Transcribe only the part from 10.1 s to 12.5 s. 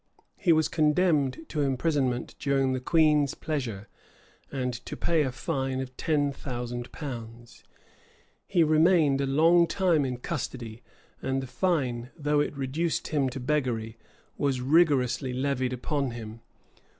custody; and the fine, though